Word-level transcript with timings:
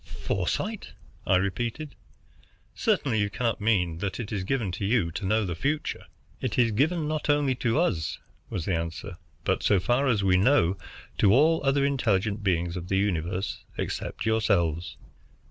"Foresight!" 0.19 0.93
I 1.27 1.35
repeated. 1.35 1.93
"Certainly 2.73 3.19
you 3.19 3.29
cannot 3.29 3.61
mean 3.61 3.99
that 3.99 4.19
it 4.19 4.31
is 4.31 4.43
given 4.43 4.73
you 4.79 5.11
to 5.11 5.25
know 5.27 5.45
the 5.45 5.53
future?" 5.53 6.05
"It 6.41 6.57
is 6.57 6.71
given 6.71 7.07
not 7.07 7.29
only 7.29 7.53
to 7.57 7.79
us," 7.79 8.17
was 8.49 8.65
the 8.65 8.73
answer, 8.73 9.17
"but, 9.43 9.61
so 9.61 9.79
far 9.79 10.07
as 10.07 10.23
we 10.23 10.37
know, 10.37 10.75
to 11.19 11.31
all 11.31 11.63
other 11.63 11.85
intelligent 11.85 12.41
beings 12.43 12.75
of 12.75 12.87
the 12.87 12.97
universe 12.97 13.63
except 13.77 14.25
yourselves. 14.25 14.97